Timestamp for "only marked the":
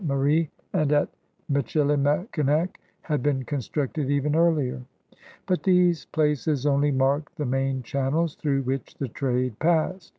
6.65-7.45